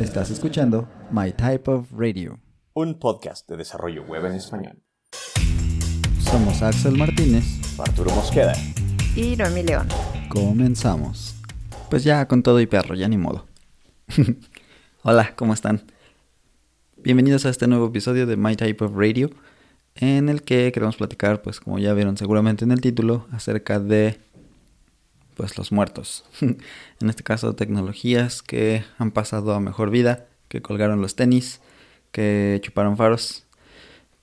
[0.00, 2.40] Estás escuchando My Type of Radio.
[2.72, 4.82] Un podcast de desarrollo web en español.
[6.20, 7.44] Somos Axel Martínez.
[7.78, 8.54] Arturo Mosqueda.
[9.14, 9.86] Y Noemi León.
[10.30, 11.36] Comenzamos.
[11.90, 13.46] Pues ya con todo y perro, ya ni modo.
[15.02, 15.82] Hola, ¿cómo están?
[16.96, 19.28] Bienvenidos a este nuevo episodio de My Type of Radio,
[19.96, 24.18] en el que queremos platicar, pues como ya vieron seguramente en el título, acerca de
[25.40, 26.22] pues los muertos.
[26.42, 31.62] en este caso, tecnologías que han pasado a mejor vida, que colgaron los tenis,
[32.12, 33.46] que chuparon faros,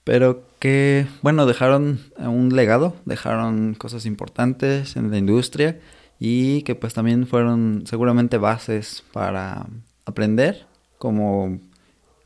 [0.04, 5.80] pero que, bueno, dejaron un legado, dejaron cosas importantes en la industria
[6.20, 9.66] y que pues también fueron seguramente bases para
[10.06, 10.68] aprender
[11.00, 11.60] como,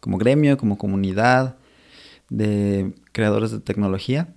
[0.01, 1.55] como gremio, como comunidad
[2.27, 4.27] de creadores de tecnología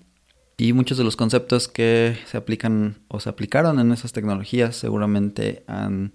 [0.57, 5.65] y muchos de los conceptos que se aplican o se aplicaron en esas tecnologías seguramente
[5.67, 6.13] han,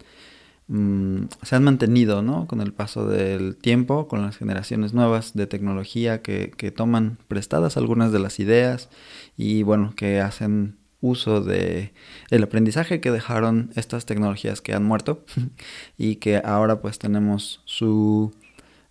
[0.68, 2.48] mm, se han mantenido ¿no?
[2.48, 7.76] con el paso del tiempo, con las generaciones nuevas de tecnología que, que toman prestadas
[7.76, 8.90] algunas de las ideas
[9.36, 11.94] y bueno, que hacen uso de
[12.32, 15.26] aprendizaje que dejaron estas tecnologías que han muerto
[15.98, 18.34] y que ahora pues tenemos su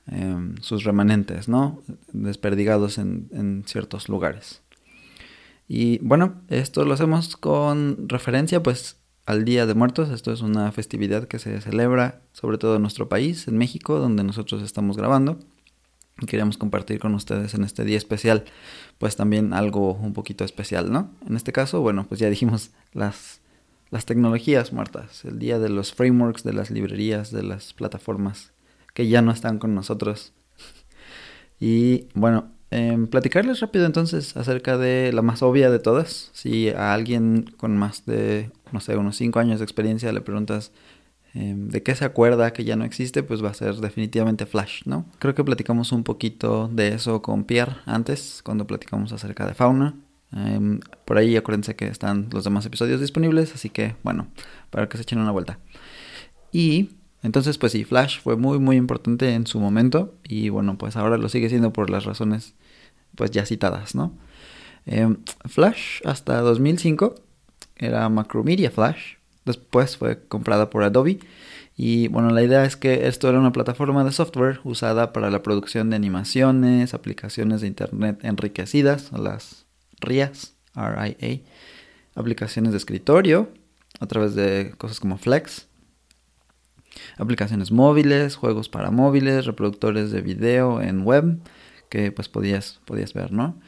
[0.06, 4.62] em, sus remanentes no desperdigados en, en ciertos lugares
[5.68, 10.08] y bueno, esto lo hacemos con referencia pues al Día de Muertos.
[10.08, 14.24] Esto es una festividad que se celebra sobre todo en nuestro país, en México, donde
[14.24, 15.38] nosotros estamos grabando.
[16.20, 18.44] Y compartir con ustedes en este día especial
[18.96, 21.12] pues también algo un poquito especial, ¿no?
[21.26, 23.40] En este caso, bueno, pues ya dijimos las,
[23.90, 28.50] las tecnologías muertas, el día de los frameworks, de las librerías, de las plataformas
[28.94, 30.32] que ya no están con nosotros.
[31.60, 36.30] Y bueno, eh, platicarles rápido entonces acerca de la más obvia de todas.
[36.32, 40.72] Si a alguien con más de, no sé, unos 5 años de experiencia le preguntas
[41.34, 44.82] eh, de qué se acuerda que ya no existe, pues va a ser definitivamente Flash,
[44.84, 45.06] ¿no?
[45.18, 49.94] Creo que platicamos un poquito de eso con Pierre antes, cuando platicamos acerca de fauna.
[50.36, 54.28] Eh, por ahí acuérdense que están los demás episodios disponibles, así que bueno,
[54.70, 55.58] para que se echen una vuelta.
[56.52, 56.90] Y
[57.28, 61.18] entonces, pues sí, Flash fue muy, muy importante en su momento y bueno, pues ahora
[61.18, 62.54] lo sigue siendo por las razones
[63.14, 64.16] pues ya citadas, ¿no?
[64.86, 67.16] Eh, Flash hasta 2005
[67.76, 71.18] era Macromedia Flash, después fue comprada por Adobe
[71.76, 75.42] y bueno, la idea es que esto era una plataforma de software usada para la
[75.42, 79.66] producción de animaciones, aplicaciones de internet enriquecidas, las
[80.00, 81.42] RIAs, RIA,
[82.14, 83.50] aplicaciones de escritorio
[84.00, 85.67] a través de cosas como Flex,
[87.16, 91.38] aplicaciones móviles, juegos para móviles, reproductores de video en web
[91.88, 93.58] que pues podías, podías ver, ¿no?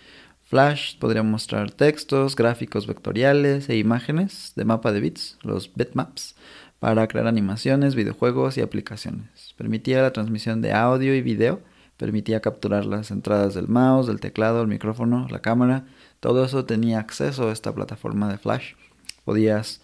[0.51, 6.35] Flash podría mostrar textos, gráficos vectoriales e imágenes de mapa de bits, los bitmaps,
[6.81, 9.55] para crear animaciones, videojuegos y aplicaciones.
[9.57, 11.61] Permitía la transmisión de audio y video,
[11.97, 15.85] permitía capturar las entradas del mouse, del teclado, el micrófono, la cámara.
[16.19, 18.73] Todo eso tenía acceso a esta plataforma de Flash.
[19.25, 19.83] Podías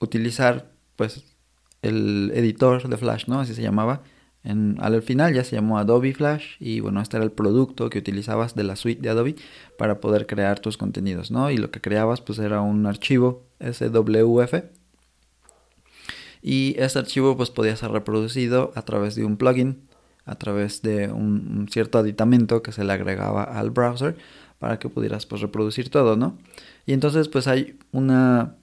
[0.00, 1.24] utilizar pues
[1.84, 3.40] el editor de Flash, ¿no?
[3.40, 4.02] Así se llamaba.
[4.42, 7.98] En, al final ya se llamó Adobe Flash y bueno, este era el producto que
[7.98, 9.36] utilizabas de la suite de Adobe
[9.78, 11.50] para poder crear tus contenidos, ¿no?
[11.50, 14.64] Y lo que creabas pues era un archivo SWF
[16.42, 19.88] y ese archivo pues podía ser reproducido a través de un plugin,
[20.26, 24.16] a través de un, un cierto aditamento que se le agregaba al browser
[24.58, 26.36] para que pudieras pues reproducir todo, ¿no?
[26.84, 28.56] Y entonces pues hay una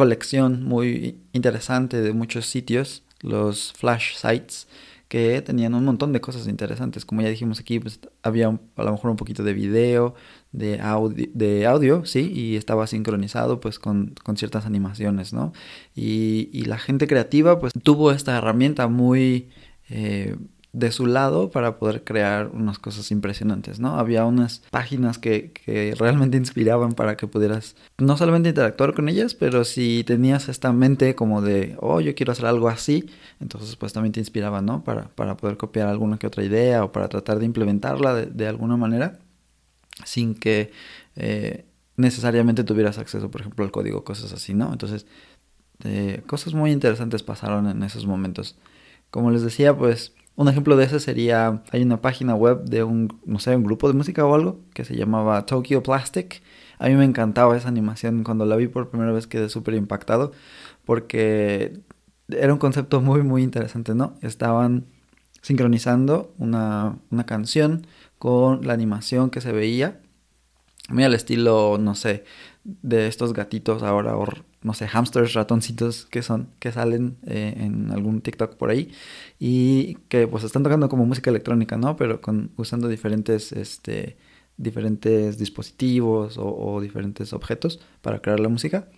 [0.00, 4.66] colección muy interesante de muchos sitios, los flash sites,
[5.08, 7.04] que tenían un montón de cosas interesantes.
[7.04, 10.14] Como ya dijimos aquí, pues había a lo mejor un poquito de video,
[10.52, 15.52] de audio, de audio sí, y estaba sincronizado pues con, con ciertas animaciones, ¿no?
[15.94, 19.50] Y, y, la gente creativa pues tuvo esta herramienta muy...
[19.90, 20.34] Eh,
[20.72, 23.98] de su lado para poder crear unas cosas impresionantes, ¿no?
[23.98, 29.34] Había unas páginas que, que, realmente inspiraban para que pudieras no solamente interactuar con ellas,
[29.34, 33.92] pero si tenías esta mente como de, oh, yo quiero hacer algo así, entonces pues
[33.92, 34.84] también te inspiraban, ¿no?
[34.84, 38.46] Para, para poder copiar alguna que otra idea o para tratar de implementarla de, de
[38.46, 39.18] alguna manera
[40.04, 40.72] sin que
[41.16, 41.64] eh,
[41.96, 44.72] necesariamente tuvieras acceso, por ejemplo, al código, cosas así, ¿no?
[44.72, 45.06] Entonces,
[45.84, 48.56] eh, cosas muy interesantes pasaron en esos momentos.
[49.10, 53.20] Como les decía, pues un ejemplo de eso sería, hay una página web de un,
[53.26, 56.42] no sé, un grupo de música o algo que se llamaba Tokyo Plastic.
[56.78, 58.24] A mí me encantaba esa animación.
[58.24, 60.32] Cuando la vi por primera vez quedé súper impactado
[60.86, 61.80] porque
[62.28, 64.14] era un concepto muy, muy interesante, ¿no?
[64.22, 64.86] Estaban
[65.42, 67.86] sincronizando una, una canción
[68.18, 70.00] con la animación que se veía.
[70.88, 72.24] Muy al estilo, no sé,
[72.64, 74.16] de estos gatitos ahora
[74.62, 78.92] no sé, hamsters, ratoncitos que son, que salen eh, en algún TikTok por ahí
[79.38, 81.96] y que pues están tocando como música electrónica, ¿no?
[81.96, 84.18] Pero con, usando diferentes, este,
[84.56, 88.88] diferentes dispositivos o, diferentes objetos para crear la música.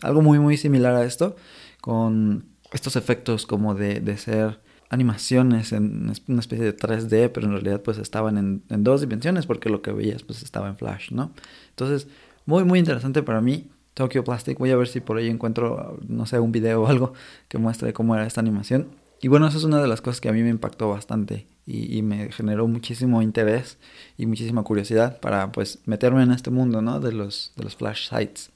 [0.00, 1.36] Algo muy, muy similar a esto,
[1.82, 7.52] con estos efectos como de, de ser animaciones en una especie de 3D, pero en
[7.52, 11.12] realidad pues estaban en, en, dos dimensiones porque lo que veías pues estaba en Flash,
[11.12, 11.32] ¿no?
[11.70, 12.08] Entonces,
[12.46, 13.70] muy, muy interesante para mí.
[13.94, 17.12] Tokyo Plastic, voy a ver si por ahí encuentro, no sé, un video o algo
[17.48, 18.88] que muestre cómo era esta animación.
[19.20, 21.96] Y bueno, eso es una de las cosas que a mí me impactó bastante y,
[21.96, 23.78] y, me generó muchísimo interés
[24.18, 26.98] y muchísima curiosidad para pues meterme en este mundo, ¿no?
[26.98, 28.50] De los, de los Flash sites.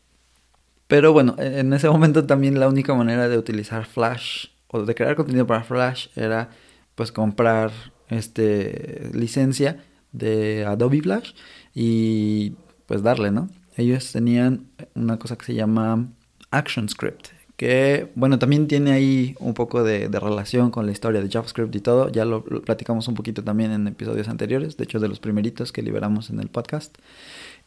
[0.88, 4.94] Pero bueno, e, en ese momento también la única manera de utilizar Flash o de
[4.94, 6.50] crear contenido para Flash era
[6.96, 7.70] pues comprar
[8.08, 11.32] este licencia de Adobe Flash
[11.74, 12.54] y
[12.86, 13.48] pues darle, ¿no?
[13.76, 14.66] Ellos tenían
[14.96, 16.08] una cosa que se llama
[16.50, 21.74] ActionScript, que bueno, también tiene ahí un poco de, relación con la historia de JavaScript
[21.74, 25.20] y todo, ya lo, platicamos un poquito también en episodios anteriores, de hecho de los
[25.20, 26.96] primeritos que liberamos en el podcast.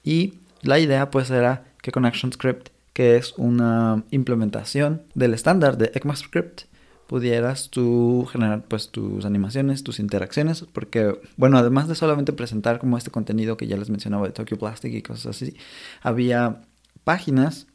[0.03, 5.91] Y la idea pues era que con ActionScript, que es una implementación del estándar de
[5.95, 6.63] ECMAScript,
[7.07, 12.99] pudieras tú generar pues tus animaciones, tus interacciones, porque bueno, además de solamente presentar como
[12.99, 15.55] este contenido que ya les mencionaba de Tokyo Plastic y cosas así,
[16.03, 16.61] había
[17.09, 17.65] páginas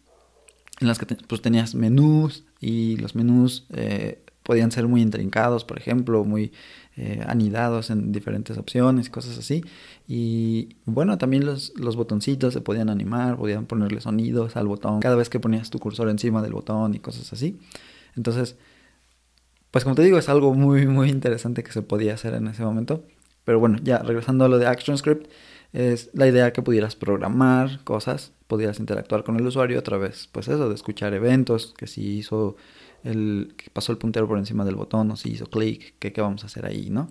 [0.79, 5.77] en las que pues tenías menús y los menús eh, podían ser muy intrincados, por
[5.77, 6.53] ejemplo, muy
[6.97, 9.65] eh, anidados en diferentes opciones, cosas así.
[10.07, 15.17] Y bueno, también los, los botoncitos se podían animar, podían ponerle sonidos al botón cada
[15.17, 17.59] vez que ponías tu cursor encima del botón y cosas así.
[18.15, 18.55] Entonces,
[19.73, 22.63] pues como te digo, es algo muy, muy interesante que se podía hacer en ese
[22.63, 23.03] momento.
[23.45, 25.27] Pero bueno, ya regresando a lo de ActionScript,
[25.75, 30.49] es la idea que pudieras programar cosas, pudieras interactuar con el usuario a través, pues
[30.49, 32.57] eso, de escuchar eventos, que si hizo
[33.03, 36.21] el, que pasó el puntero por encima del botón o si hizo clic, que qué
[36.21, 37.11] vamos a hacer ahí, ¿no?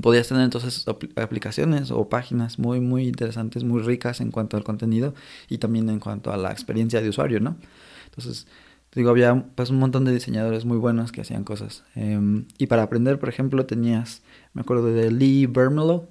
[0.00, 5.14] Podías tener entonces aplicaciones o páginas muy, muy interesantes, muy ricas en cuanto al contenido
[5.48, 7.56] y también en cuanto a la experiencia de usuario, ¿no?
[8.04, 8.46] Entonces,
[8.94, 11.84] Digo, había pues un montón de diseñadores muy buenos que hacían cosas.
[11.94, 14.22] Em, y para aprender, por ejemplo, tenías,
[14.54, 16.08] me acuerdo de Lee Vermelo,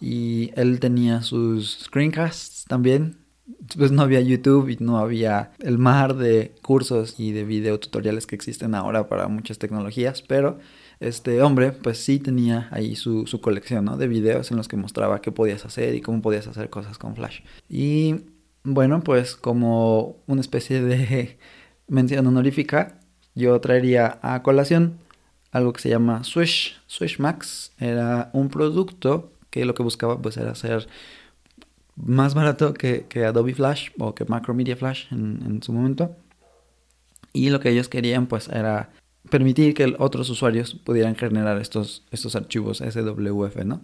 [0.00, 3.18] y él tenía sus screencasts también.
[3.76, 8.26] Pues no había YouTube y no había el mar de cursos y de video tutoriales
[8.26, 10.58] que existen ahora para muchas tecnologías, pero
[10.98, 13.96] este hombre pues sí tenía ahí su, su colección ¿no?
[13.96, 17.14] de videos en los que mostraba qué podías hacer y cómo podías hacer cosas con
[17.14, 17.40] Flash.
[17.68, 18.16] Y
[18.64, 21.38] bueno, pues como una especie de
[21.86, 22.98] mención honorífica,
[23.36, 24.98] yo traería a colación
[25.52, 26.76] algo que se llama Swish.
[26.86, 30.86] Swish Max era un producto que lo que buscaba pues era ser
[31.96, 36.14] más barato que, Adobe Flash o que Macromedia Flash en, su momento.
[37.32, 38.90] Y lo que ellos querían pues era
[39.30, 43.80] permitir que otros usuarios pudieran generar estos, estos archivos SWF, ¿no?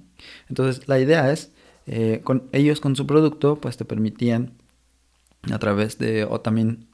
[0.48, 1.52] Entonces la idea es,
[1.86, 2.22] eh,
[2.52, 4.52] ellos con su producto pues te permitían
[5.50, 6.86] a través de, o también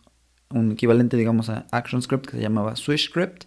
[0.51, 3.45] un equivalente, digamos, a ActionScript que se llamaba SwishScript,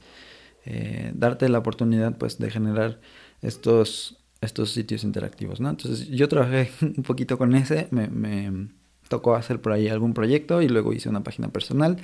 [0.66, 3.00] eh, darte la oportunidad, pues, de generar
[3.42, 5.70] estos, estos sitios interactivos, ¿no?
[5.70, 8.70] Entonces, yo trabajé un poquito con ese, me, me
[9.08, 11.98] tocó hacer por ahí algún proyecto y luego hice una página personal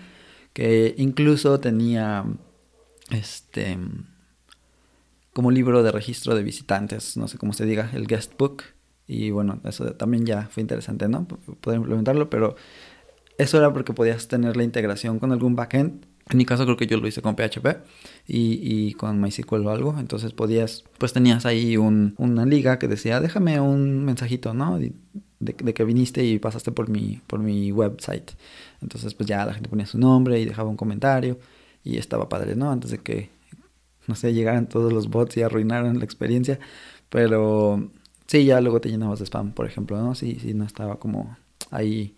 [0.54, 2.26] que incluso tenía,
[3.12, 3.78] este,
[5.34, 8.64] como libro de registro de visitantes, no sé cómo se diga, el guest book.
[9.06, 11.28] Y bueno, eso también ya fue interesante, ¿no?
[11.28, 12.56] Poder implementarlo, pero
[13.38, 16.08] eso era porque podías tener la integración con algún backend.
[16.30, 17.68] En mi caso creo que yo lo hice con PHP
[18.28, 19.96] y, con MySQL o algo.
[19.98, 24.78] Entonces podías, pues tenías ahí un, una liga que decía, déjame un mensajito, ¿no?
[24.78, 24.92] De,
[25.40, 28.32] de, que viniste y pasaste por mi, por mi website.
[28.82, 31.40] Entonces pues ya la gente ponía su nombre y dejaba un comentario
[31.84, 32.72] y estaba padre, ¿no?
[32.72, 33.30] Antes de que,
[34.08, 36.60] no sé, llegaran todos los bots y arruinaran la experiencia.
[37.10, 37.90] Pero
[38.28, 40.14] sí, ya luego te llenabas de spam, por ejemplo, ¿no?
[40.16, 41.38] Sí, sí, no estaba como
[41.72, 42.16] ahí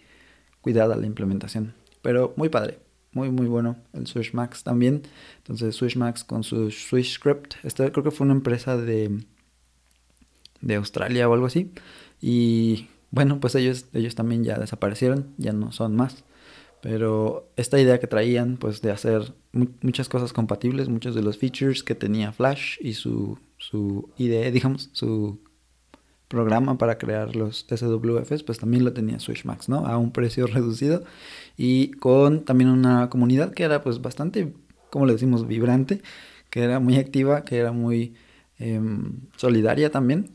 [0.61, 1.75] cuidada la implementación.
[2.01, 2.79] Pero muy padre,
[3.11, 5.03] muy muy bueno el Swishmax también.
[5.37, 9.23] Entonces Swishmax con su SwishScript, este creo que fue una empresa de,
[10.61, 11.71] de Australia o algo así.
[12.21, 16.23] Y bueno, pues ellos, ellos también ya desaparecieron, ya no son más.
[16.81, 19.33] Pero esta idea que traían, pues de hacer
[19.81, 24.89] muchas cosas compatibles, muchos de los features que tenía Flash y su, su IDE, digamos,
[24.93, 25.41] su
[26.29, 29.85] programa para crear los SWFs, pues también lo tenía Swishmax, ¿no?
[29.85, 31.03] A un precio reducido
[31.57, 34.53] y con también una comunidad que era pues bastante,
[34.89, 36.01] como le decimos, vibrante,
[36.49, 38.15] que era muy activa, que era muy
[38.59, 40.31] em, solidaria también.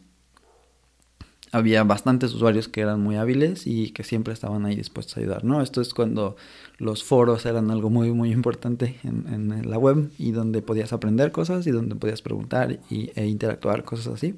[1.52, 5.44] había bastantes usuarios que eran muy hábiles y que siempre estaban ahí dispuestos a ayudar,
[5.44, 5.62] ¿no?
[5.62, 6.36] Esto es cuando
[6.78, 11.30] los foros eran algo muy, muy importante en, en la web y donde podías aprender
[11.30, 14.34] cosas y donde podías preguntar y, e interactuar, cosas así.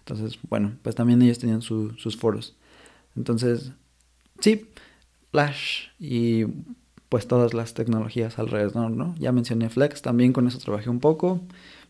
[0.00, 2.56] Entonces, bueno, pues también ellos tenían sus foros.
[3.16, 3.72] Entonces,
[4.40, 4.66] sí,
[5.30, 6.46] Flash y
[7.08, 9.14] pues todas las tecnologías alrededor, ¿no?
[9.18, 11.40] Ya mencioné Flex, también con eso trabajé un poco.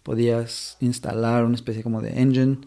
[0.03, 2.59] Podías instalar una especie como de engine,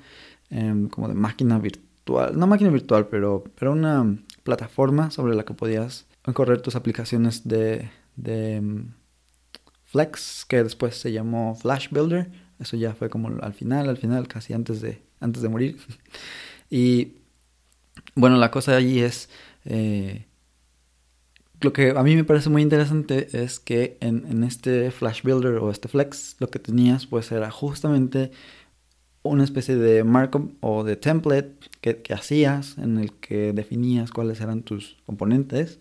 [0.50, 1.94] em, como de máquina virtual
[2.36, 7.90] no máquina virtual, pero, pero una plataforma sobre la que podías correr tus aplicaciones de,
[8.16, 8.94] de mm,
[9.86, 12.32] Flex, que después se llamó Flash Builder.
[12.60, 15.77] Eso ya fue como al final, al final, casi antes de, antes de morir.
[16.70, 17.13] y
[18.15, 19.30] bueno, la cosa allí es...
[19.65, 20.25] Eh,
[21.62, 25.53] lo que a mí me parece muy interesante es que en, en, este Flash Builder
[25.60, 28.32] o este Flex lo que tenías pues era justamente
[29.24, 34.63] una especie de markup o de template que, hacías en el que definías cuáles eran
[34.63, 35.80] tus componentes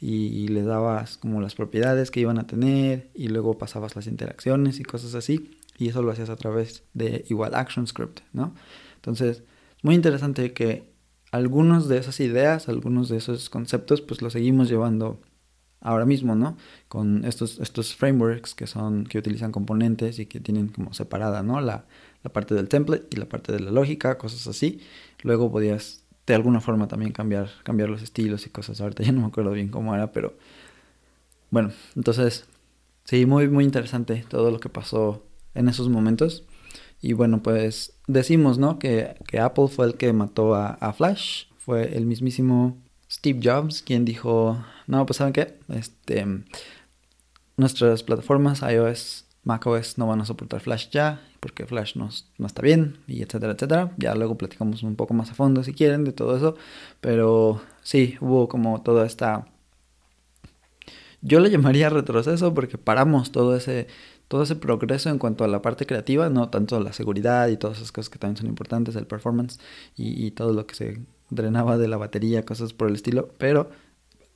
[0.00, 4.80] y, le dabas como las propiedades que iban a tener y luego pasabas las interacciones
[4.80, 8.54] y cosas así y eso lo hacías a través de igual ActionScript, ¿no?
[8.96, 9.42] Entonces,
[9.82, 10.92] muy interesante que
[11.32, 15.20] algunos de esas ideas, algunos de esos conceptos, pues los seguimos llevando
[15.80, 16.58] ahora mismo, ¿no?
[16.88, 21.62] Con estos, estos frameworks que son, que utilizan componentes y que tienen como separada, ¿no?
[21.62, 21.86] La,
[22.22, 24.80] la parte del template y la parte de la lógica, cosas así.
[25.22, 28.82] Luego podías de alguna forma también cambiar, cambiar los estilos y cosas.
[28.82, 30.34] Ahorita ya no me acuerdo bien cómo era, pero
[31.50, 32.46] bueno, entonces
[33.04, 36.44] sí, muy, muy interesante todo lo que pasó en esos momentos.
[37.00, 38.78] Y bueno, pues decimos, ¿no?
[38.78, 41.44] Que, que Apple fue el que mató a, Flash.
[41.58, 42.76] Fue el mismísimo
[43.10, 46.26] Steve Jobs quien dijo, no, pues saben qué, este,
[47.56, 52.62] nuestras plataformas iOS macOS no van a soportar Flash ya, porque Flash no, no, está
[52.62, 53.92] bien, y etcétera, etcétera.
[53.96, 56.56] Ya luego platicamos un poco más a fondo si quieren de todo eso.
[57.00, 59.46] Pero sí, hubo como toda esta...
[61.22, 63.88] Yo le llamaría retroceso porque paramos todo ese,
[64.30, 67.78] todo ese progreso en cuanto a la parte creativa, no tanto la seguridad y todas
[67.78, 69.58] esas cosas que también son importantes, el performance
[69.96, 73.70] y, todo lo que se drenaba de la batería, cosas por el estilo, pero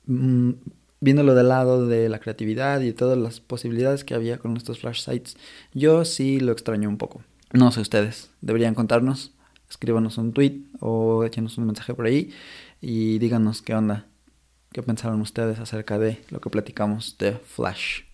[0.07, 0.51] mm,
[0.99, 4.99] viéndolo del lado de la creatividad y todas las posibilidades que había con estos flash
[4.99, 5.37] sites,
[5.73, 7.23] yo sí lo extraño un poco.
[7.53, 9.31] No sé ustedes, deberían contarnos,
[9.69, 12.33] escríbanos un tweet o échenos un mensaje por ahí
[12.81, 14.07] y díganos qué onda,
[14.73, 18.04] qué pensaron ustedes acerca de lo que platicamos de Flash.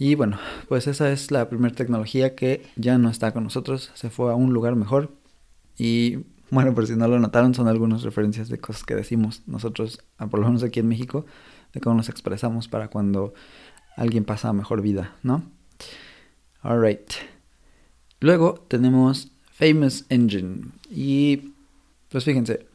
[0.00, 4.08] Y bueno, pues esa es la primera tecnología que ya no está con nosotros, se
[4.08, 5.10] fue a un lugar mejor.
[5.76, 10.02] Y bueno, por si no lo notaron, son algunas referencias de cosas que decimos nosotros,
[10.16, 11.26] por lo menos aquí en México,
[11.74, 13.34] de cómo nos expresamos para cuando
[13.94, 15.42] alguien pasa a mejor vida, ¿no?
[16.62, 17.12] Alright.
[18.20, 20.62] Luego tenemos Famous Engine.
[20.90, 21.52] Y
[22.08, 22.66] pues fíjense,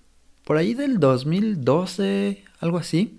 [0.44, 3.18] por ahí del 2012, algo así,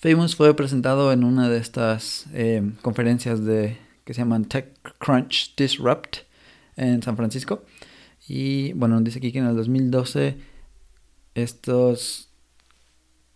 [0.00, 6.18] Famous fue presentado en una de estas eh, conferencias de, que se llaman TechCrunch Disrupt
[6.76, 7.64] en San Francisco.
[8.28, 10.38] Y bueno, dice aquí que en el 2012
[11.34, 12.28] estos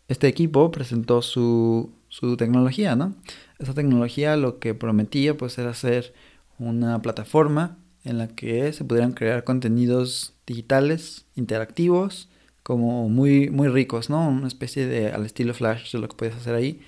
[0.07, 3.17] este equipo presentó su, su tecnología, ¿no?
[3.59, 6.15] Esa tecnología lo que prometía pues era ser
[6.61, 12.29] una plataforma en la que se pudieran crear contenidos digitales, interactivos,
[12.63, 14.29] como muy, muy ricos, ¿no?
[14.29, 16.81] Una especie de al estilo Flash de lo que puedes hacer ahí,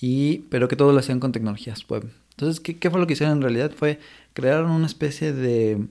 [0.00, 2.10] y, pero que todo lo hacían con tecnologías web.
[2.30, 3.72] Entonces, ¿qué, ¿qué, fue lo que hicieron en realidad?
[3.74, 3.98] Fue
[4.32, 5.86] crear una especie de,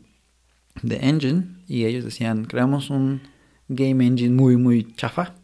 [0.82, 3.22] de engine, y ellos decían, creamos un
[3.68, 5.36] game engine muy, muy chafa,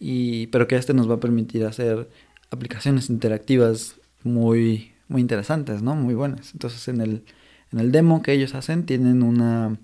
[0.00, 2.08] y, pero que este nos va a permitir hacer
[2.50, 5.94] aplicaciones interactivas muy, muy interesantes, ¿no?
[5.94, 6.52] Muy buenas.
[6.52, 7.24] Entonces en el,
[7.72, 9.78] en el demo que ellos hacen tienen una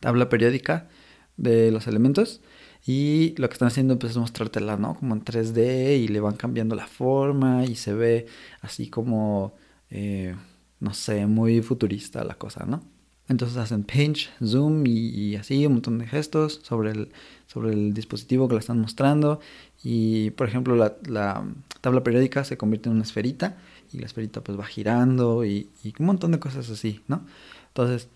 [0.00, 0.88] tabla periódica
[1.36, 2.40] de los elementos
[2.86, 4.94] y lo que están haciendo pues, es mostrártela, ¿no?
[4.94, 8.26] Como en 3D y le van cambiando la forma y se ve
[8.60, 9.54] así como,
[9.90, 10.34] eh,
[10.80, 12.82] no sé, muy futurista la cosa, ¿no?
[13.26, 17.08] Entonces hacen pinch, zoom y, así un montón de gestos sobre el,
[17.46, 19.40] sobre el dispositivo que lo están mostrando.
[19.82, 21.42] Y por ejemplo la, la
[21.80, 23.56] tabla periódica se convierte en una esferita
[23.92, 27.24] y la esferita pues va girando y, y, un montón de cosas así, ¿no?
[27.68, 28.08] Entonces,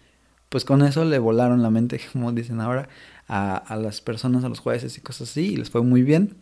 [0.49, 2.89] pues con eso le volaron la mente, como dicen ahora,
[3.29, 6.37] a, a las personas, a los jueces y cosas así y les fue muy bien.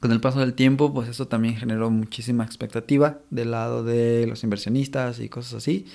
[0.00, 4.42] Con el paso del tiempo, pues eso también generó muchísima expectativa del lado de los
[4.42, 5.86] inversionistas y cosas así.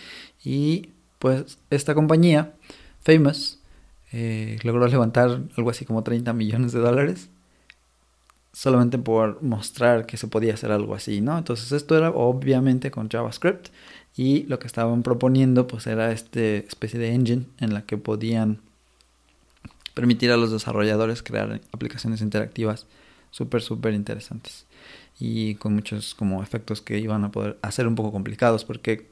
[0.46, 2.54] Y pues esta compañía,
[3.02, 3.60] Famous,
[4.14, 7.30] eh, logró levantar algo así como 30 millones de dólares
[8.54, 11.38] solamente por mostrar que se podía hacer algo así, ¿no?
[11.38, 13.68] Entonces esto era obviamente con JavaScript
[14.16, 18.60] y lo que estaban proponiendo pues era esta especie de engine en la que podían
[19.94, 22.88] permitir a los desarrolladores crear aplicaciones interactivas
[23.32, 24.66] súper, súper interesantes
[25.20, 29.10] y con muchos como efectos que iban a poder hacer un poco complicados porque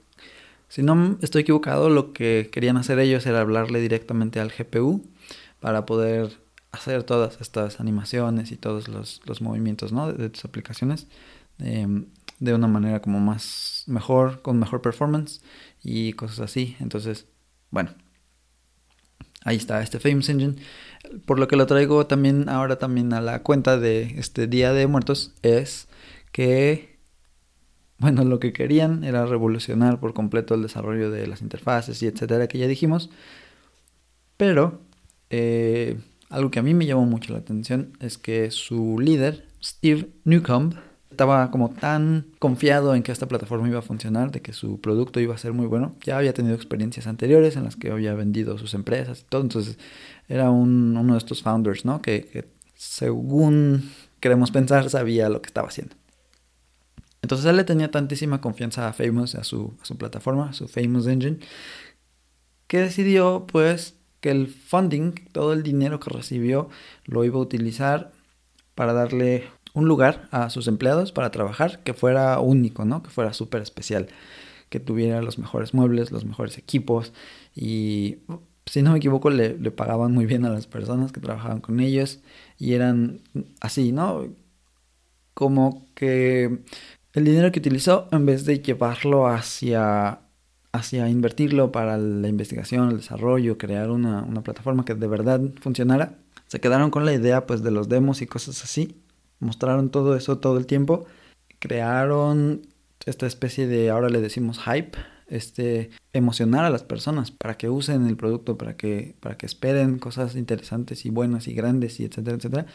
[0.70, 5.04] si no estoy equivocado lo que querían hacer ellos era hablarle directamente al GPU
[5.60, 6.38] para poder
[6.75, 10.12] hacer todas estas animaciones y todos los, movimientos ¿no?
[10.12, 11.08] de, tus aplicaciones
[11.60, 12.05] em,
[12.39, 15.41] de una manera como más mejor, con mejor performance
[15.84, 16.75] y cosas así.
[16.79, 17.27] Entonces,
[17.72, 17.91] bueno,
[19.44, 20.55] ahí está este Famous Engine.
[21.25, 24.88] Por lo que lo traigo también ahora también a la cuenta de este Día de
[24.88, 25.88] Muertos es
[26.32, 26.98] que,
[28.00, 32.48] bueno, lo que querían era revolucionar por completo el desarrollo de las interfaces y etcétera
[32.48, 33.10] que ya dijimos.
[34.38, 34.82] Pero
[35.29, 35.98] eh,
[36.29, 40.75] algo que a mí me llamó mucho la atención es que su líder, Steve Newcomb,
[41.15, 45.20] estaba como tan confiado en que esta plataforma iba a funcionar, de que su producto
[45.22, 45.96] iba a ser muy bueno.
[46.03, 49.41] Ya había tenido experiencias anteriores en las que había vendido sus empresas y todo.
[49.41, 49.77] Entonces
[50.27, 52.01] era uno de estos founders, ¿no?
[52.01, 53.89] Que, según
[54.20, 55.96] queremos pensar sabía lo que estaba haciendo.
[57.22, 60.67] Entonces él le tenía tantísima confianza a Famous, a su, a su plataforma, a su
[60.67, 61.39] Famous Engine,
[62.67, 63.96] que decidió pues
[64.32, 66.70] el funding, todo el dinero que recibió,
[67.05, 68.12] lo iba a utilizar
[68.75, 73.03] para darle un lugar a sus empleados para trabajar que fuera único, ¿no?
[73.03, 74.08] Que fuera súper especial,
[74.70, 77.13] que tuviera los mejores muebles, los mejores equipos
[77.55, 78.20] y
[78.65, 82.20] si no me equivoco le, pagaban muy bien a las personas que trabajaban con ellos
[82.58, 83.22] y eran
[83.62, 84.25] así, ¿no?
[85.34, 86.63] Como que
[87.13, 90.20] el dinero que utilizó en vez de llevarlo hacia
[90.75, 96.17] hacia invertirlo para la investigación, el desarrollo, crear una, una plataforma que de verdad funcionara,
[96.48, 99.01] se quedaron con la idea pues de los demos y cosas así
[99.39, 101.05] mostraron todo eso todo el tiempo,
[101.60, 102.62] crearon
[103.05, 108.05] esta especie de, ahora le decimos hype, este, emocionar a las personas para que usen
[108.08, 112.38] el producto, para que, para que esperen cosas interesantes y buenas y grandes y etcétera,
[112.38, 112.65] etcétera.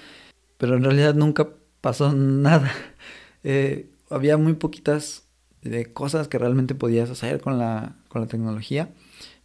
[0.58, 1.48] Pero en realidad nunca
[1.80, 2.70] pasó nada.
[3.42, 5.24] Eh, había muy poquitas
[5.62, 8.90] de cosas que realmente podías hacer con la, con la tecnología.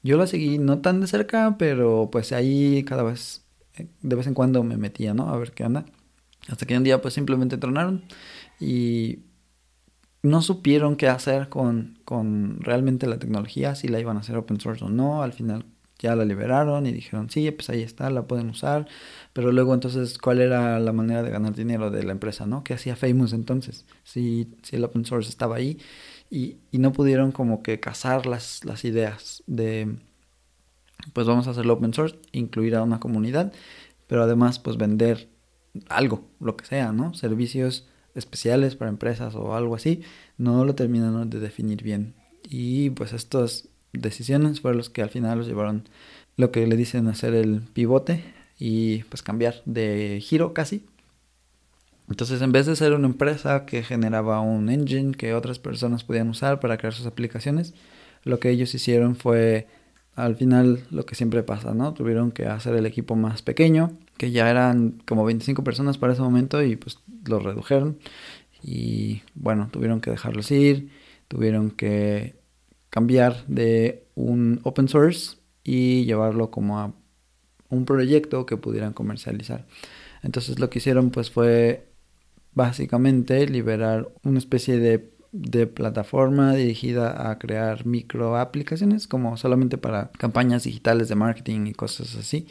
[0.04, 4.28] Yo la seguí no tan de cerca, pero pues ahí cada vez, eh, de vez
[4.28, 5.30] en cuando me metía, ¿no?
[5.30, 5.86] A ver qué anda.
[6.48, 8.04] Hasta que un día pues simplemente tronaron
[8.60, 9.20] y
[10.22, 14.60] no supieron qué hacer con, con realmente la tecnología, si la iban a hacer open
[14.60, 15.24] source o no.
[15.24, 15.66] Al final
[16.00, 18.88] ya la liberaron y dijeron, sí, pues ahí está, la pueden usar.
[19.34, 22.64] Pero luego entonces, ¿cuál era la manera de ganar dinero de la empresa, no?
[22.64, 23.86] ¿Qué hacía Famous entonces?
[24.04, 25.80] Si, si el open source estaba ahí
[26.30, 29.96] y, y no pudieron como que cazar las, las ideas de,
[31.14, 33.54] pues vamos a hacerlo open source, incluir a una comunidad,
[34.08, 35.30] pero además pues vender
[35.90, 37.14] algo, lo que sea, ¿no?
[37.14, 40.02] Servicios especiales para empresas o algo así,
[40.38, 42.16] no lo terminaron de definir bien.
[42.48, 45.84] Y pues estas decisiones fueron los que al final los llevaron
[46.38, 48.24] lo que le dicen hacer el pivote
[48.58, 50.86] y pues cambiar de giro casi.
[52.10, 56.30] Entonces en vez de ser una empresa que generaba un engine que otras personas podían
[56.30, 57.74] usar para crear sus aplicaciones,
[58.24, 59.68] lo que ellos hicieron fue
[60.16, 61.94] al final lo que siempre pasa, ¿no?
[61.94, 66.22] Tuvieron que hacer el equipo más pequeño, que ya eran como 25 personas para ese
[66.22, 67.98] momento y pues lo redujeron
[68.64, 70.90] y bueno, tuvieron que dejarlos ir,
[71.28, 72.36] tuvieron que
[72.90, 76.94] cambiar de un open source y llevarlo como a
[77.70, 79.66] un proyecto que pudieran comercializar.
[80.24, 81.90] Entonces lo que hicieron pues fue
[82.56, 90.10] básicamente liberar una especie de, de plataforma dirigida a crear micro aplicaciones como solamente para
[90.18, 92.48] campañas digitales de marketing y cosas así.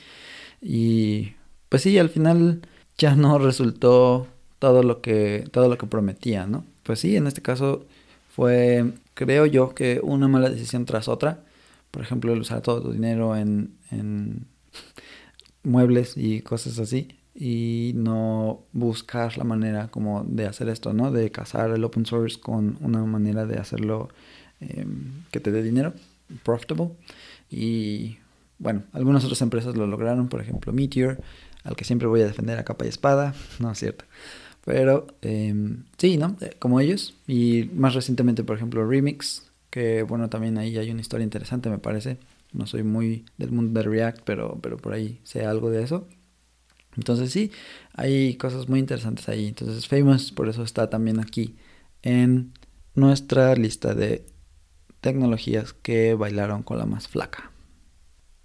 [0.60, 1.32] Y
[1.68, 2.62] pues sí, al final
[2.98, 6.64] ya no resultó todo lo que, todo lo que prometía, ¿no?
[6.84, 7.86] Pues sí, en este caso
[8.30, 11.44] fue, creo yo, que una mala decisión tras otra.
[11.90, 14.46] Por ejemplo, el usar todo tu dinero en, en
[15.62, 21.10] muebles y cosas así y no buscar la manera como de hacer esto, ¿no?
[21.10, 24.08] De casar el open source con una manera de hacerlo
[24.60, 25.94] em, que te dé dinero,
[26.44, 26.90] profitable.
[27.50, 28.18] Y
[28.58, 31.18] bueno, algunas otras empresas lo lograron, por ejemplo Meteor
[31.64, 34.04] al que siempre voy a defender a capa y espada, no es cierto.
[34.64, 36.36] Pero em, sí, ¿no?
[36.40, 37.14] Eh, como ellos.
[37.26, 41.78] Y más recientemente, por ejemplo, Remix, que bueno, también ahí hay una historia interesante, me
[41.78, 42.18] parece.
[42.52, 46.06] No soy muy del mundo de React, pero, pero por ahí sé algo de eso.
[46.96, 47.50] Entonces sí,
[47.94, 49.48] hay cosas muy interesantes ahí.
[49.48, 51.56] Entonces Famous por eso está también aquí
[52.02, 52.52] en
[52.94, 54.24] nuestra lista de
[55.00, 57.50] tecnologías que bailaron con la más flaca.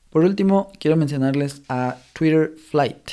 [0.09, 3.11] Por último, quiero mencionarles a Twitter Flight.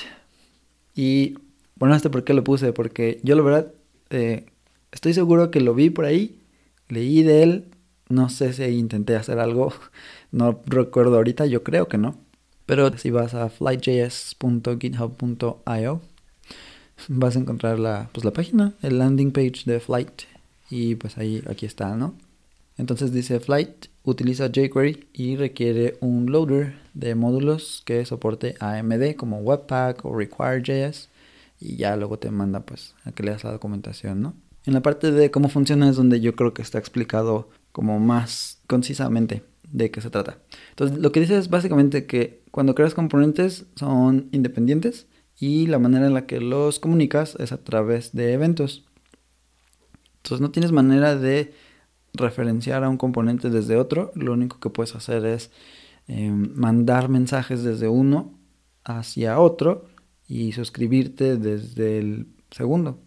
[0.94, 1.37] Y
[1.77, 3.72] bueno, este por qué lo puse, porque yo la verdad
[4.11, 4.46] eh,
[4.92, 6.40] estoy seguro que lo vi por ahí,
[6.88, 7.64] leí de él,
[8.09, 9.75] no sé si intenté hacer algo,
[10.33, 12.18] no recuerdo ahorita, yo creo que no.
[12.66, 16.02] Pero si vas a flightjs.github.io
[17.09, 20.22] vas a encontrar la, pues, la página, el landing page de Flight
[20.70, 22.14] y pues ahí aquí está, ¿no?
[22.79, 29.38] Entonces dice Flight utiliza jQuery y requiere un loader de módulos que soporte AMD como
[29.38, 31.09] Webpack o Require.js
[31.61, 34.35] y ya luego te manda pues a que leas la documentación, ¿no?
[34.64, 38.59] En la parte de cómo funciona es donde yo creo que está explicado como más
[38.66, 40.38] concisamente de qué se trata.
[40.70, 46.06] Entonces, lo que dice es básicamente que cuando creas componentes son independientes y la manera
[46.06, 48.86] en la que los comunicas es a través de eventos.
[50.16, 51.52] Entonces, no tienes manera de
[52.14, 55.50] referenciar a un componente desde otro, lo único que puedes hacer es
[56.08, 58.32] eh, mandar mensajes desde uno
[58.84, 59.84] hacia otro
[60.26, 63.00] y suscribirte desde el segundo.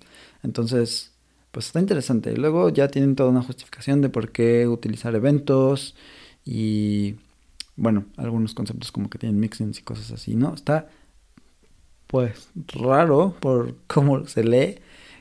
[0.44, 1.14] Entonces,
[1.50, 2.38] pues está interesante.
[2.38, 5.96] Luego ya tienen toda una justificación de por qué utilizar eventos
[6.46, 7.16] y,
[7.80, 10.54] bueno, algunos conceptos como que tienen mixins y cosas así, ¿no?
[10.54, 10.90] Está,
[12.08, 14.80] pues, raro por cómo se lee.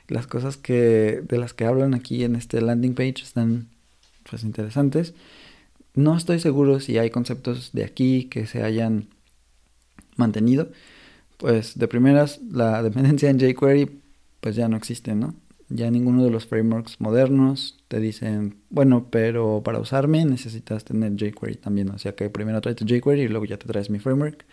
[0.08, 3.68] Las cosas que de las que hablan aquí en este landing page están,
[4.28, 5.14] pues, interesantes.
[5.94, 9.08] No estoy seguro si hay conceptos de aquí que se hayan
[10.16, 10.70] mantenido.
[11.38, 14.00] Pues de primeras, la dependencia en jQuery
[14.40, 15.34] pues ya no existe, ¿no?
[15.70, 21.56] Ya ninguno de los frameworks modernos te dicen, bueno, pero para usarme necesitas tener jQuery
[21.56, 21.90] también.
[21.90, 24.46] O sea que primero traes jQuery y luego ya te traes mi framework.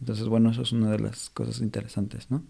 [0.00, 2.42] Entonces, bueno, eso es una de las cosas interesantes, ¿no?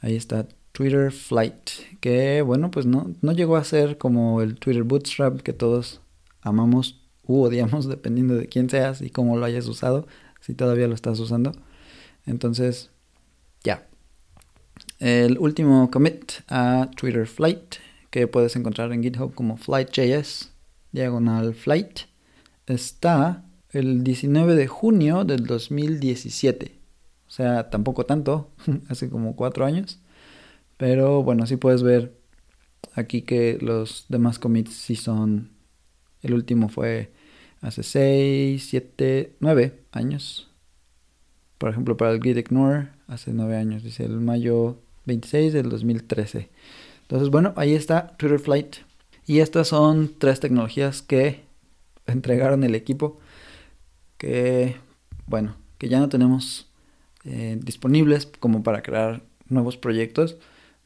[0.00, 4.82] Ahí está Twitter Flight, que bueno, pues no, no llegó a ser como el Twitter
[4.82, 6.00] Bootstrap que todos
[6.42, 10.06] amamos u odiamos dependiendo de quién seas y cómo lo hayas usado,
[10.40, 11.52] si todavía lo estás usando.
[12.26, 12.90] Entonces,
[14.98, 17.76] el último commit a Twitter Flight,
[18.10, 20.52] que puedes encontrar en GitHub como Flight.js,
[20.92, 22.00] diagonal Flight,
[22.66, 26.78] está el 19 de junio del 2017.
[27.26, 28.50] O sea, tampoco tanto,
[28.88, 29.98] hace como cuatro años.
[30.76, 32.14] Pero bueno, sí puedes ver
[32.94, 35.50] aquí que los demás commits sí son...
[36.22, 37.12] El último fue
[37.60, 40.48] hace 6, 7, 9 años.
[41.64, 46.50] Por ejemplo, para el git ignore, hace 9 años, dice el mayo 26 del 2013.
[47.00, 48.76] Entonces, bueno, ahí está Twitter Flight.
[49.24, 51.40] Y estas son tres tecnologías que
[52.06, 53.18] entregaron el equipo
[54.18, 54.76] que,
[55.24, 56.70] bueno, que ya no tenemos
[57.24, 60.36] eh, disponibles como para crear nuevos proyectos,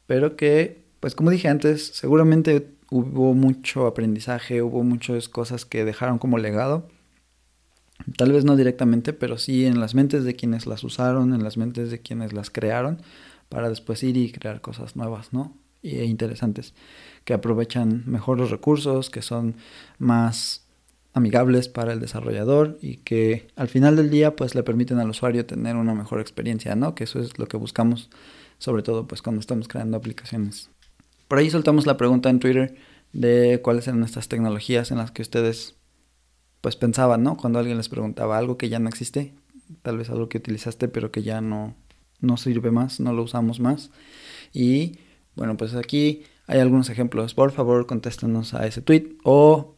[0.06, 6.18] pero que, pues como dije antes, seguramente hubo mucho aprendizaje, hubo muchas cosas que dejaron
[6.18, 6.88] como legado.
[8.16, 11.56] Tal vez no directamente, pero sí en las mentes de quienes las usaron, en las
[11.56, 13.02] mentes de quienes las crearon
[13.48, 15.56] para después ir y crear cosas nuevas, ¿no?
[15.82, 16.74] E interesantes,
[17.24, 19.56] que aprovechan mejor los recursos, que son
[19.98, 20.64] más
[21.14, 25.46] amigables para el desarrollador y que al final del día pues le permiten al usuario
[25.46, 26.94] tener una mejor experiencia, ¿no?
[26.94, 28.10] Que eso es lo que buscamos,
[28.58, 30.70] sobre todo pues cuando estamos creando aplicaciones.
[31.28, 32.76] Por ahí soltamos la pregunta en Twitter
[33.12, 35.77] de cuáles eran estas tecnologías en las que ustedes
[36.60, 37.36] pues pensaban, ¿no?
[37.36, 39.34] Cuando alguien les preguntaba algo que ya no existe,
[39.82, 41.74] tal vez algo que utilizaste pero que ya no
[42.20, 43.90] no sirve más, no lo usamos más.
[44.52, 44.98] Y
[45.36, 47.34] bueno, pues aquí hay algunos ejemplos.
[47.34, 49.74] Por favor, contéstanos a ese tweet o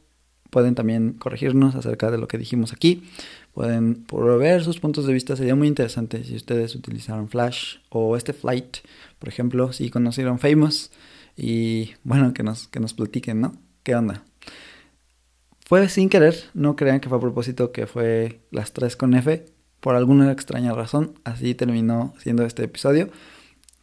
[0.50, 3.02] pueden también corregirnos acerca de lo que dijimos aquí.
[3.52, 5.36] Pueden proveer sus puntos de vista.
[5.36, 8.78] Sería muy interesante si ustedes utilizaron Flash o este Flight,
[9.18, 10.90] por ejemplo, si conocieron Famous.
[11.36, 13.54] Y bueno, que nos, que nos platiquen, ¿no?
[13.82, 14.24] ¿Qué onda?
[15.70, 19.46] Fue sin querer, no crean que fue a propósito que fue las 3 con F
[19.78, 23.08] por alguna extraña razón, así terminó siendo este episodio.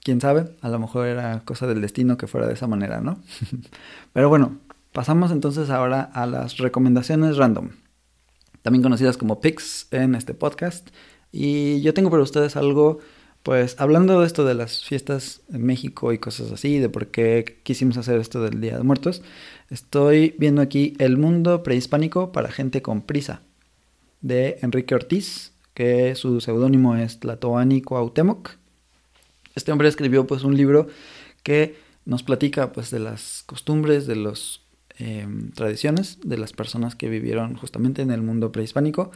[0.03, 3.23] Quién sabe, a lo mejor era cosa del destino que fuera de esa manera, ¿no?
[4.11, 4.57] Pero bueno,
[4.91, 7.69] pasamos entonces ahora a las recomendaciones random,
[8.63, 10.89] también conocidas como picks en este podcast.
[11.31, 12.99] Y yo tengo para ustedes algo,
[13.47, 17.61] pues hablando de esto de las fiestas en México y cosas así, de por qué
[17.63, 19.21] quisimos hacer esto del Día de Muertos,
[19.69, 23.39] estoy viendo aquí El Mundo Prehispánico para Gente con Prisa,
[24.19, 28.49] de Enrique Ortiz que su seudónimo es Tlatoani Cuauhtémoc.
[29.55, 30.87] Este hombre escribió pues un libro
[31.41, 34.59] que nos platica pues de las costumbres, de las
[34.97, 39.09] em, tradiciones de las personas que vivieron justamente en el mundo prehispánico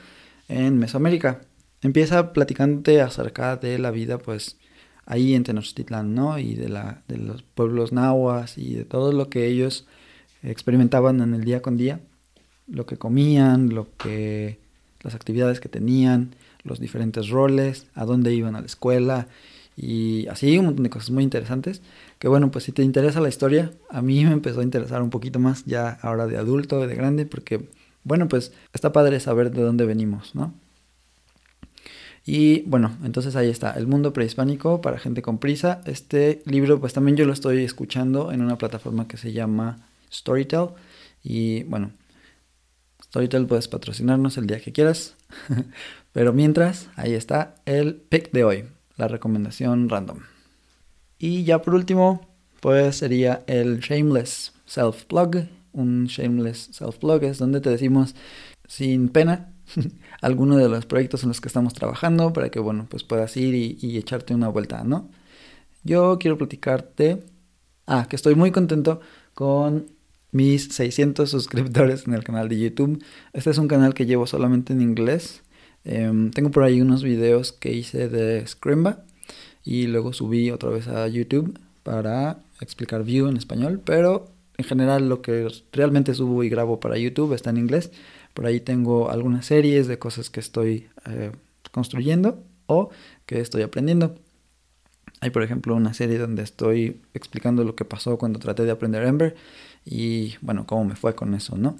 [0.48, 1.41] en Mesoamérica.
[1.82, 4.58] Empieza platicándote acerca de la vida pues
[5.06, 6.38] ahí en Tenochtitlán, ¿no?
[6.38, 9.88] Y de, la, de los pueblos nahuas y de todo lo que ellos
[10.44, 12.00] experimentaban en el día con día,
[12.67, 14.60] lo que comían, lo que
[15.02, 19.28] las actividades que tenían, los diferentes roles, a dónde iban a la escuela
[19.76, 21.82] y así un montón de cosas muy interesantes.
[22.20, 25.10] Que bueno, pues si te interesa la historia, a mí me empezó a interesar un
[25.10, 27.67] poquito más ya ahora de adulto, de grande, porque
[28.04, 30.54] bueno, pues está padre saber de dónde venimos, ¿no?
[32.34, 35.82] Y bueno, entonces ahí está, El mundo prehispánico para gente con prisa.
[35.84, 40.70] Este libro pues también yo lo estoy escuchando en una plataforma que se llama Storytel.
[41.22, 41.91] Y bueno,
[43.04, 45.17] Storytel puedes patrocinarnos el día que quieras.
[46.13, 48.63] Pero mientras, ahí está el pick de hoy,
[48.96, 50.20] la recomendación random.
[51.20, 52.30] Y ya por último,
[52.62, 55.50] pues sería el Shameless Self-Blog.
[55.74, 58.15] Un Shameless Self-Blog es donde te decimos
[58.70, 59.51] sin pena
[60.22, 63.56] alguno de los proyectos en los que estamos trabajando para que, bueno, pues puedas ir
[63.56, 65.10] y, echarte una vuelta, ¿no?
[65.84, 67.24] Yo quiero platicarte,
[67.88, 69.02] ah, que estoy muy contento
[69.34, 69.88] con
[70.32, 73.04] mis 600 suscriptores en el canal de YouTube.
[73.34, 75.44] Este es un canal que llevo solamente en inglés.
[75.84, 79.04] Em, tengo por ahí unos videos que hice de Scrimba
[79.64, 85.10] y luego subí otra vez a YouTube para explicar View en español, pero en general
[85.10, 87.92] lo que realmente subo y grabo para YouTube está en inglés.
[88.34, 91.32] Por ahí tengo algunas series de cosas que estoy eh,
[91.72, 92.89] construyendo o
[93.26, 94.15] que estoy aprendiendo.
[95.20, 99.04] Hay por ejemplo una serie donde estoy explicando lo que pasó cuando traté de aprender
[99.06, 99.36] Ember
[99.86, 101.78] y bueno, cómo me fue con eso, ¿no?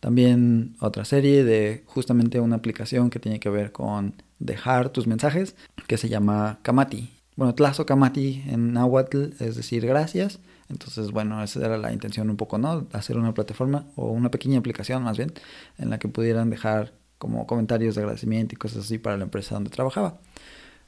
[0.00, 5.54] También otra serie de justamente una aplicación que tiene que ver con dejar tus mensajes,
[5.86, 7.10] que se llama Kamati.
[7.36, 10.40] Bueno, Tlazo Kamati en Nahuatl es decir gracias.
[10.72, 12.88] Entonces, bueno, esa era la intención un poco, ¿no?
[12.92, 15.32] Hacer una plataforma o una pequeña aplicación más bien
[15.78, 19.54] en la que pudieran dejar como comentarios de agradecimiento y cosas así para la empresa
[19.54, 20.18] donde trabajaba.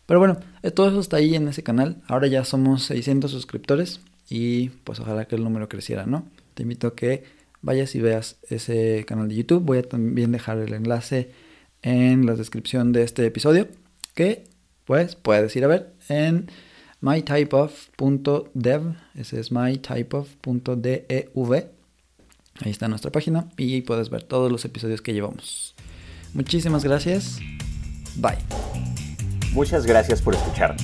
[0.07, 2.03] Pero bueno, eh, todo eso está ahí en ese canal.
[2.09, 6.27] Ahora ya somos 600 suscriptores y pues ojalá que el número creciera, ¿no?
[6.55, 7.25] te invito a que
[7.61, 9.63] vayas y veas ese canal de YouTube.
[9.63, 11.31] Voy a también dejar el enlace
[11.83, 13.69] en la descripción de este episodio
[14.15, 14.45] que
[14.85, 16.51] pues puedes ir a ver en
[17.05, 21.05] mytypeof.dev, ese es mytypeof.dev.
[22.61, 25.75] Ahí está nuestra página y puedes ver todos los episodios que llevamos.
[26.33, 27.39] Muchísimas gracias.
[28.17, 28.39] Bye.
[29.53, 30.83] Muchas gracias por escucharnos.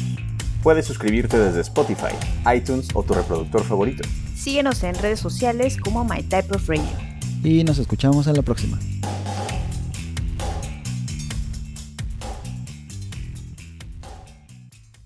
[0.62, 2.14] Puedes suscribirte desde Spotify,
[2.54, 4.06] iTunes o tu reproductor favorito.
[4.36, 6.84] Síguenos en redes sociales como My Type of Radio.
[7.42, 8.78] Y nos escuchamos en la próxima.